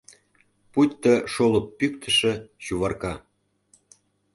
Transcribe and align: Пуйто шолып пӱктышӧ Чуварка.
Пуйто 0.71 1.13
шолып 1.33 1.67
пӱктышӧ 1.77 2.33
Чуварка. 2.63 3.13